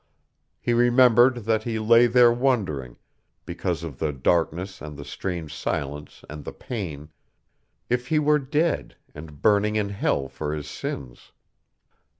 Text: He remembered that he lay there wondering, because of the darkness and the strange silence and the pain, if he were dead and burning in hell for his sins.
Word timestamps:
He 0.59 0.73
remembered 0.73 1.35
that 1.45 1.61
he 1.61 1.77
lay 1.77 2.07
there 2.07 2.31
wondering, 2.31 2.97
because 3.45 3.83
of 3.83 3.99
the 3.99 4.11
darkness 4.11 4.81
and 4.81 4.97
the 4.97 5.05
strange 5.05 5.53
silence 5.53 6.25
and 6.27 6.43
the 6.43 6.51
pain, 6.51 7.09
if 7.87 8.07
he 8.07 8.17
were 8.17 8.39
dead 8.39 8.95
and 9.13 9.43
burning 9.43 9.75
in 9.75 9.89
hell 9.89 10.27
for 10.27 10.55
his 10.55 10.67
sins. 10.67 11.33